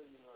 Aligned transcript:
You. 0.00 0.30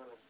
want 0.00 0.12
to 0.16 0.29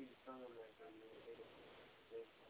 predetermined 0.00 0.56
like, 0.56 2.49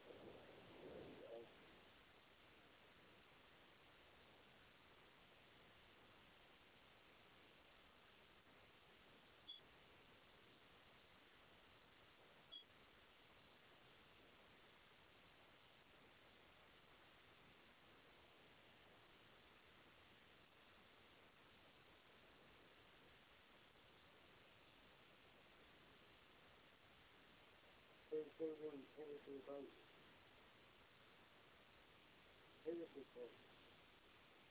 Physically, 28.21 28.53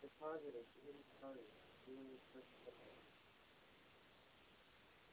the 0.03 0.11
positive 0.19 0.67
really 0.83 1.07
started 1.15 1.47
doing 1.87 2.11
this 2.11 2.19
first 2.35 2.51
step. 2.51 2.75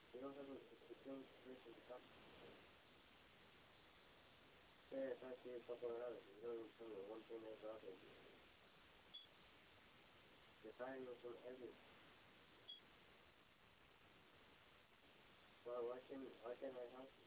We 0.10 0.26
don't 0.26 0.34
have 0.34 0.50
a 0.50 0.58
those 1.06 1.30
versus 1.46 1.78
Yeah, 4.90 5.14
it's 5.14 5.22
actually 5.22 5.62
a 5.62 5.66
couple 5.70 5.94
of 5.94 6.02
hours. 6.02 6.26
You 6.26 6.42
don't 6.42 6.58
even 6.58 6.90
know 6.90 7.14
one 7.14 7.22
thing 7.30 7.46
that's 7.46 7.62
out 7.62 7.78
there. 7.86 7.94
The 10.66 10.74
time 10.82 11.06
was 11.06 11.22
from 11.22 11.38
everything. 11.46 11.94
Well, 15.62 15.94
why 15.94 16.02
can't, 16.10 16.26
why 16.42 16.58
can't 16.58 16.74
I 16.74 16.90
help 16.98 17.14
you? 17.22 17.27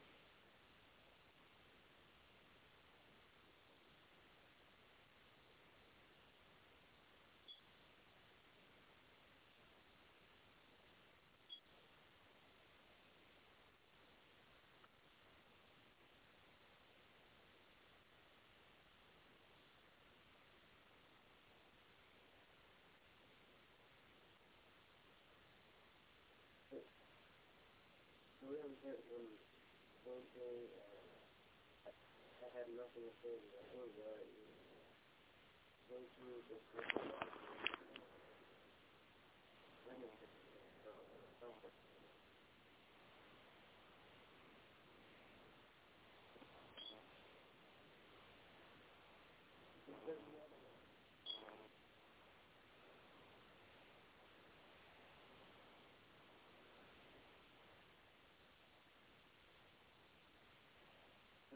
really 28.51 28.75
hurt 28.83 28.99
him 29.07 29.25
one 30.03 30.27
day, 30.35 30.59
and 30.67 30.91
I 32.43 32.49
had 32.51 32.67
nothing 32.75 33.07
to 33.07 33.13
say. 33.23 33.35
I 33.39 33.63
feel 33.71 33.87
bad. 33.95 34.27
Thank 35.87 36.11
you. 36.19 36.43
Just 36.51 36.67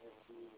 Thank 0.00 0.14
you. 0.30 0.48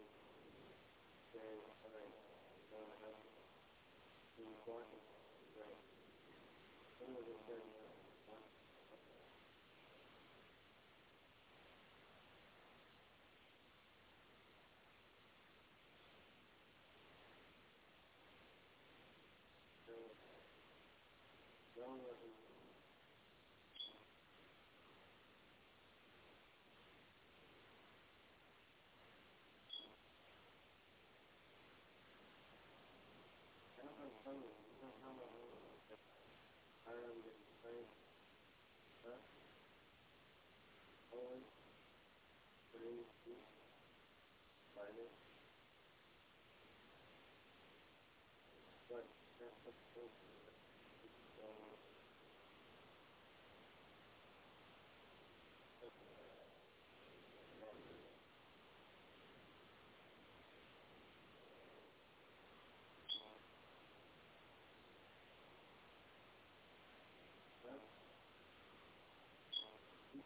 Huh? 39.05 39.32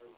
Thank 0.00 0.12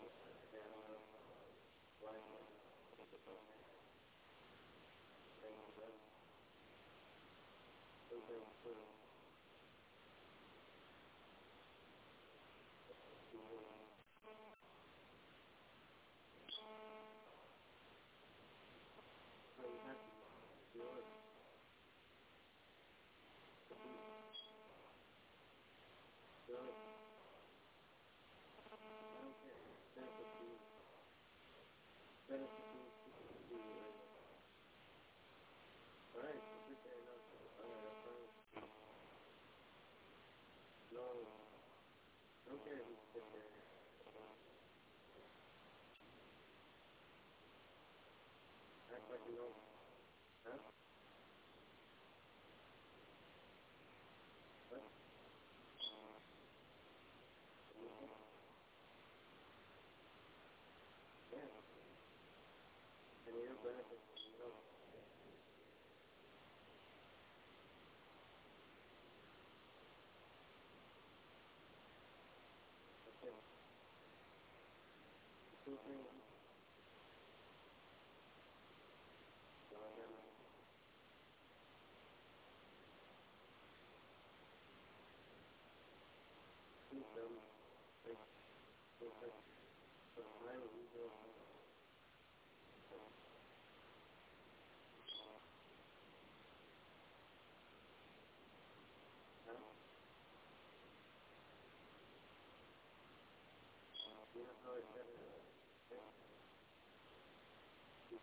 you. 8.64 8.99
you 49.28 49.34
know. 49.36 49.69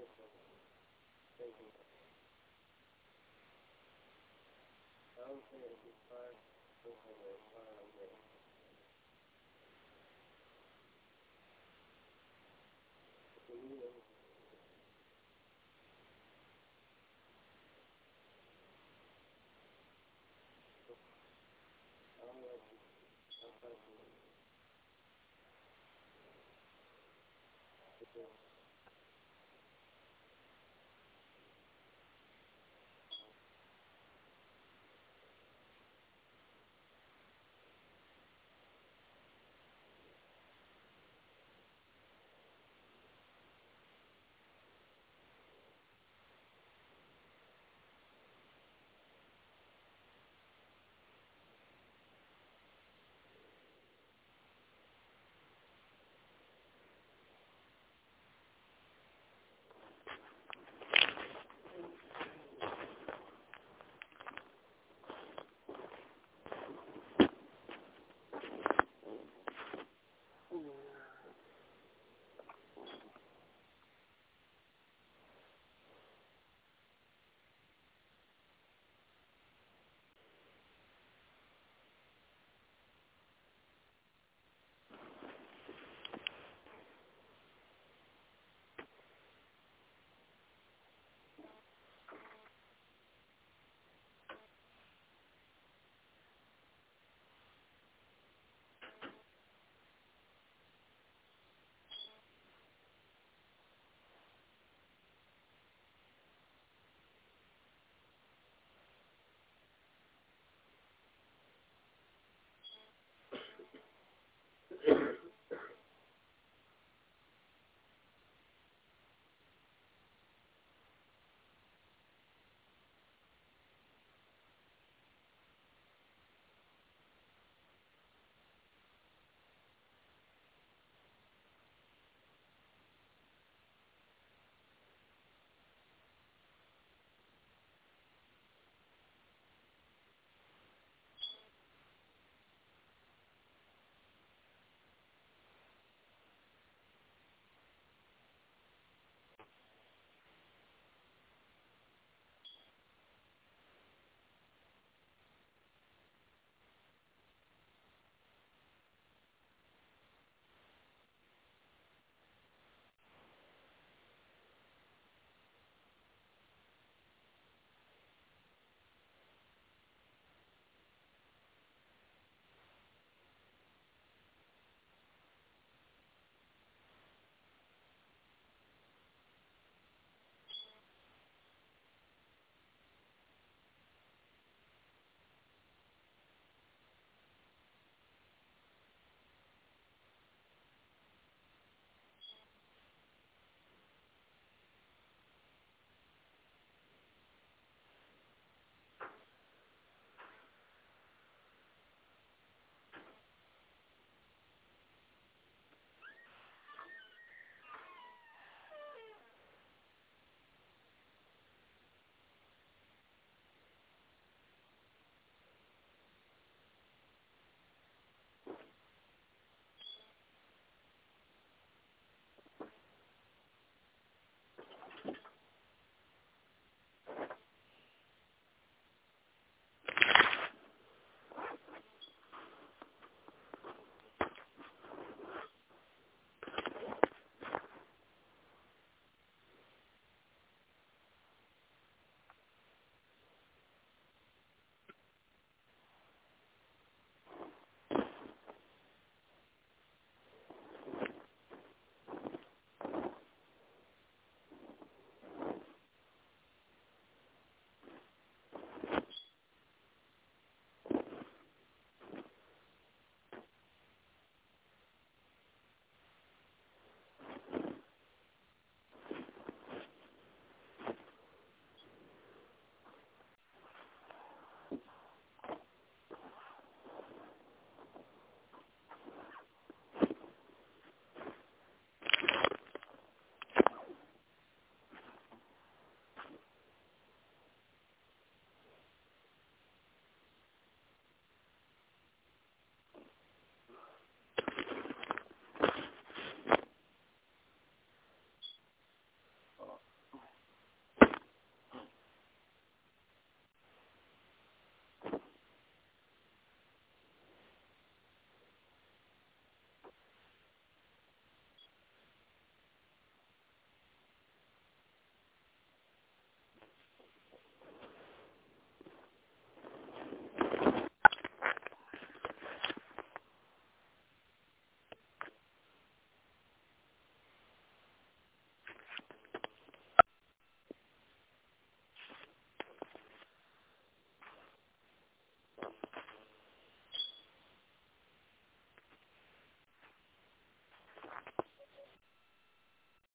I 0.00 0.08
don't 5.28 5.44
think 5.52 5.60
it'd 5.60 5.84
be 5.84 5.92
fine. 6.08 7.89